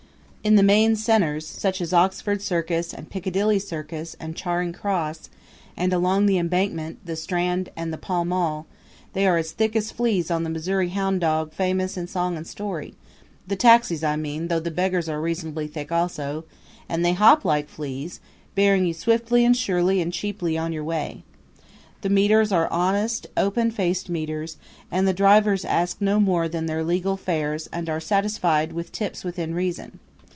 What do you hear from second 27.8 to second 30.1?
are satisfied with tips within reason.